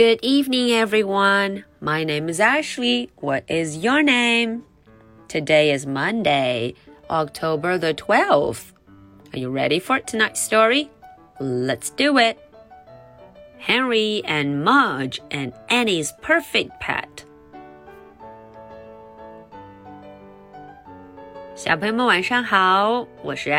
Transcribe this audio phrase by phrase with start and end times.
[0.00, 1.66] Good evening, everyone.
[1.78, 3.10] My name is Ashley.
[3.16, 4.62] What is your name?
[5.28, 6.72] Today is Monday,
[7.10, 8.72] October the 12th.
[9.34, 10.88] Are you ready for tonight's story?
[11.38, 12.38] Let's do it.
[13.58, 17.26] Henry and Mudge and Annie's perfect pet.
[21.54, 23.50] 小朋友们晚上好，我是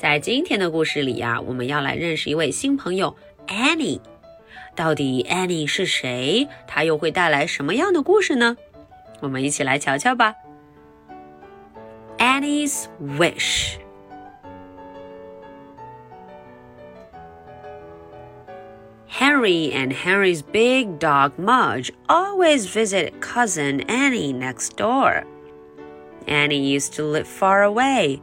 [0.00, 3.14] 在今天的故事里呀、啊，我们要来认识一位新朋友
[3.48, 4.00] Annie。
[4.74, 6.48] 到底 Annie 是谁？
[6.66, 8.56] 她又会带来什么样的故事呢？
[9.20, 10.34] 我们一起来瞧瞧吧。
[12.16, 13.74] Annie's Wish。
[19.06, 25.24] Henry and Henry's big dog Mudge always visit cousin Annie next door.
[26.26, 28.22] Annie used to live far away.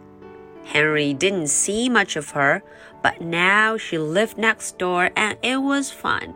[0.68, 2.62] Henry didn't see much of her,
[3.02, 6.34] but now she lived next door and it was fun.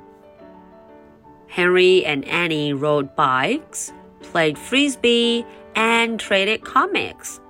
[1.48, 7.42] Henry and Annie rode bikes, played frisbee, and traded comics.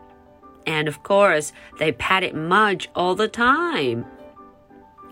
[0.65, 4.05] And of course, they patted Mudge all the time.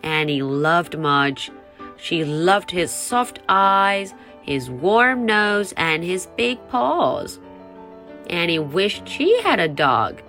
[0.01, 1.51] Annie loved Mudge.
[1.97, 7.39] She loved his soft eyes, his warm nose, and his big paws.
[8.27, 10.23] Annie wished she had a dog.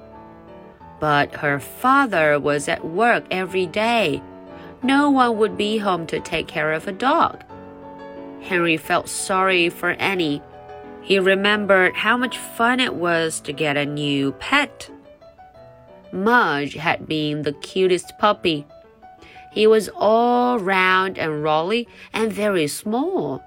[1.01, 4.23] But her father was at work every day.
[4.83, 7.43] No one would be home to take care of a dog.
[8.43, 10.43] Henry felt sorry for Annie.
[11.03, 14.91] He remembered how much fun it was to get a new pet.
[16.13, 18.67] Mudge had been the cutest puppy.
[19.53, 23.43] He was all round and rolly and very small.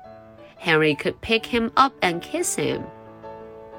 [0.57, 2.83] Henry could pick him up and kiss him.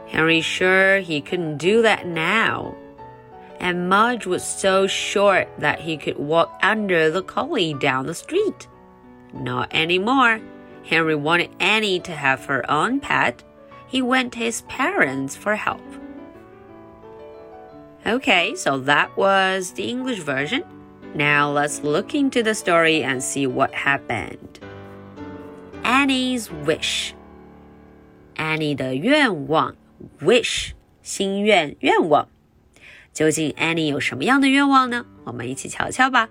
[0.07, 2.75] Henry sure he couldn't do that now
[3.64, 8.68] And Mudge was so short that he could walk under the collie down the street.
[9.34, 10.40] Not anymore.
[10.84, 13.44] Henry wanted Annie to have her own pet.
[13.88, 15.82] He went to his parents for help.
[18.06, 20.64] Okay, so that was the English version.
[21.14, 24.60] Now let's look into the story and see what happened.
[25.84, 27.14] Annie's wish.
[28.36, 29.76] Annie 的愿望
[30.22, 30.72] wish
[31.04, 32.30] 心愿愿望。
[33.14, 35.06] 究竟 Annie 有什么样的愿望呢？
[35.26, 36.30] 我们一起瞧瞧吧。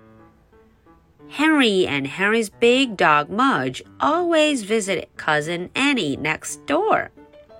[1.31, 7.09] Henry and Henry's big dog Mudge always visited cousin Annie next door.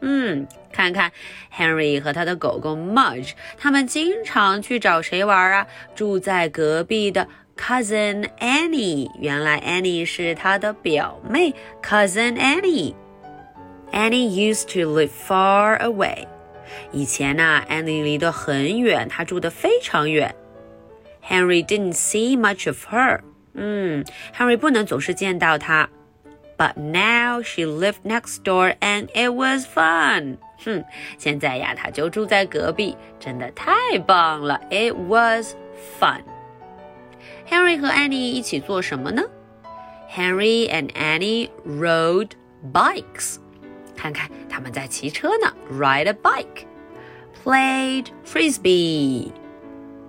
[0.01, 1.12] 嗯，看看
[1.56, 5.67] Henry 和他的狗狗 Mudge，他们经常去找谁玩啊？
[5.94, 9.12] 住在隔壁的 cousin Annie。
[9.19, 11.53] 原来 Annie 是他的表妹
[11.84, 16.25] cousin Annie。Annie used to live far away.
[16.91, 20.35] 以前呢、啊、，Annie 离得很远，她住得非常远。
[21.28, 23.22] Henry didn't see much of her.
[23.53, 25.90] 嗯，Henry 不能总是见到她。
[26.57, 30.38] But now she lived next door and it was fun.
[30.63, 30.84] 哼，
[31.17, 34.59] 现在呀，她就住在隔壁，真的太棒了。
[34.69, 35.56] It was
[36.00, 36.22] fun.
[37.50, 39.23] Henry 和 Annie 一起做什么呢？
[40.12, 42.31] Henry and Annie rode
[42.73, 43.38] bikes.
[43.95, 46.66] 看看他们在骑车呢，ride a bike.
[47.44, 49.31] Played frisbee.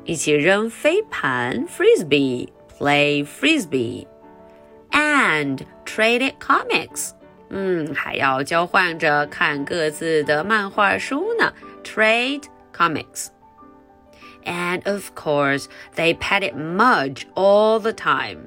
[0.05, 2.49] 一起扔飞盘 frisbee.
[2.79, 4.07] Play frisbee.
[4.91, 7.11] And traded comics.
[7.51, 11.53] 嗯，还要交换着看各自的漫画书呢。
[11.85, 13.29] Trade comics.
[14.45, 15.67] And of course,
[15.97, 18.47] they petted Mudge all the time.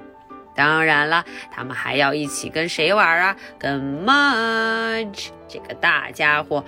[0.57, 3.35] 当然了，他们还要一起跟谁玩啊？
[3.57, 6.63] 跟 Mudge 这个大家伙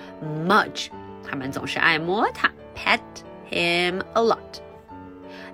[0.46, 0.88] Mudge，
[1.28, 3.00] 他们总是爱摸他，pet
[3.50, 4.60] him a lot.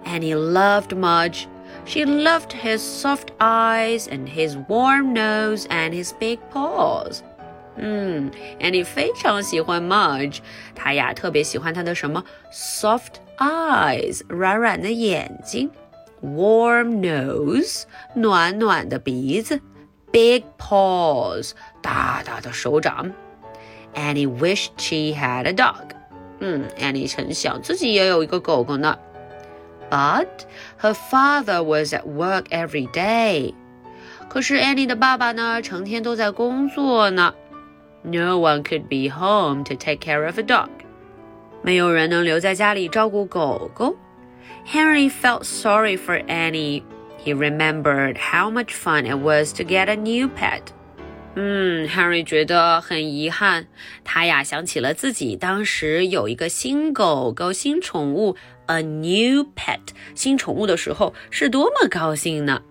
[0.05, 1.45] Annie loved Mudge.
[1.85, 7.21] She loved his soft eyes and his warm nose and his big paws.
[7.77, 8.31] 嗯，
[8.61, 10.39] Annie 非常喜欢 Mudge，
[10.75, 15.71] 她呀特别喜欢他的什么 soft eyes，软软的眼睛
[16.23, 17.83] ；warm nose，
[18.15, 19.59] 暖暖的鼻子；
[20.11, 23.13] big paws，大大的手掌。
[23.95, 25.91] Annie wished she had a dog。
[26.41, 28.99] 嗯，Annie 曾想自己也有一个狗狗呢。
[29.91, 30.27] But
[30.81, 33.55] her father was at work every day。
[34.29, 37.35] 可是 Annie 的爸爸呢，成天都在工作呢。
[38.03, 40.71] No one could be home to take care of a dog。
[41.61, 43.95] 没有人能留在家里照顾狗狗。
[44.65, 46.83] Henry felt sorry for Annie.
[47.25, 50.73] He remembered how much fun it was to get a new pet.
[51.35, 53.67] 嗯，Henry 觉得很遗憾，
[54.05, 59.81] 他呀想起了自己当时有一个新狗狗、新宠物 a new pet
[60.15, 62.63] 新宠物的时候是多么高兴呢？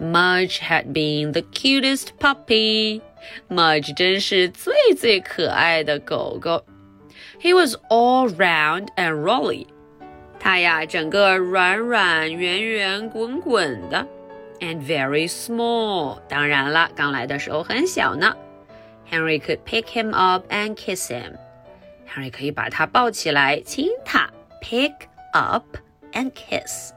[0.00, 3.02] Mudge had been the cutest puppy.
[3.50, 6.64] Mudge 真是最最可爱的狗狗。
[7.38, 9.66] He was all round and rolly.
[10.44, 14.06] 他呀，整个软软圆圆滚滚的，
[14.60, 16.18] and very small。
[16.28, 18.34] 当然了，刚来的时候很小呢。
[19.10, 21.34] Henry could pick him up and kiss him.
[22.08, 24.30] Henry 可以把他抱起来亲他，
[24.62, 24.94] pick
[25.32, 25.76] up
[26.12, 26.92] and kiss.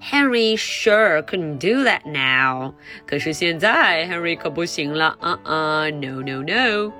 [0.00, 2.74] Henry sure couldn't do that now.
[3.06, 6.92] 可是现在 Henry 可不行了，uh uh, no no no.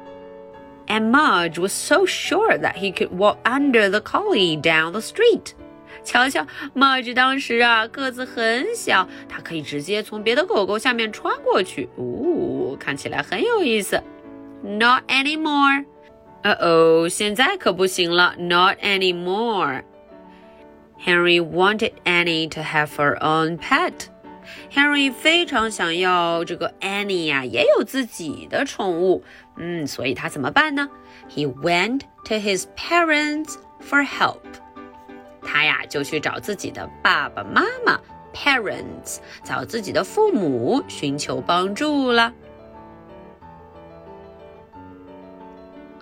[0.89, 5.53] and Mudge was so sure that he could walk under the collie down the street.
[6.03, 6.45] 瞧瞧
[6.75, 11.89] ，Mudge 当时啊个子很小，它可以直接从别的狗狗下面穿过去。
[11.95, 14.01] 哦，看起来很有意思。
[14.63, 15.85] Not anymore.
[20.97, 24.09] Henry wanted Annie to have her own pet.
[24.70, 29.22] Henry 非常想要这个 Annie 呀、啊，也有自己的宠物。
[29.56, 30.88] 嗯，所以他怎么办呢？
[31.30, 34.40] He went to his parents for help.
[35.42, 37.98] 他呀就去找自己的爸爸妈妈
[38.34, 42.32] parents，找自己的父母寻求帮助了。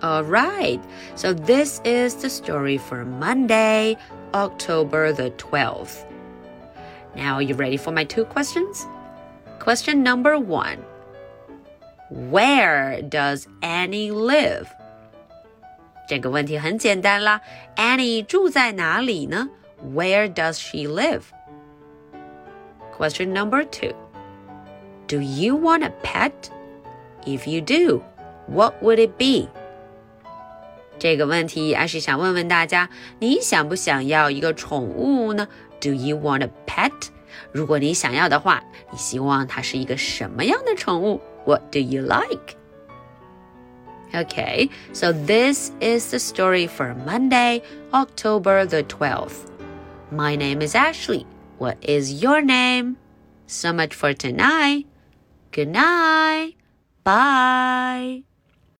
[0.01, 0.81] All right,
[1.15, 3.95] so this is the story for Monday,
[4.33, 6.03] October the 12th.
[7.17, 8.85] Now, are you ready for my two questions?
[9.59, 10.79] Question number one
[12.09, 14.67] Where does Annie live?
[16.07, 17.41] 这个问题很简单啦，
[17.75, 19.49] Annie 住在哪里呢？
[19.95, 21.23] Where does she live?
[22.97, 23.93] Question number two
[25.07, 26.31] Do you want a pet?
[27.25, 28.01] If you do,
[28.47, 29.47] what would it be?
[30.99, 32.89] 这个问题，阿是想问问大家，
[33.19, 35.47] 你想不想要一个宠物呢
[35.81, 36.91] ？Do you want a pet？
[37.51, 41.21] 如果你想要的话，你希望它是一个什么样的宠物？
[41.45, 42.55] What do you like?
[44.13, 49.47] Okay, so this is the story for Monday, October the 12th.
[50.11, 51.25] My name is Ashley.
[51.57, 52.97] What is your name?
[53.47, 54.85] So much for tonight.
[55.51, 56.55] Good night.
[57.03, 58.23] Bye.